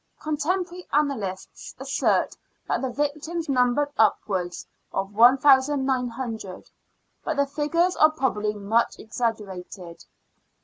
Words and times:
Con 0.19 0.35
temporary 0.35 0.87
annalists 0.91 1.75
assert 1.77 2.35
that 2.67 2.81
the 2.81 2.89
victims 2.89 3.47
numbered 3.47 3.89
upwards 3.99 4.65
of 4.91 5.13
1,900, 5.13 6.71
but 7.23 7.37
the 7.37 7.45
figures 7.45 7.95
are 7.97 8.09
probably 8.09 8.55
much 8.55 8.97
exaggerated. 8.97 10.03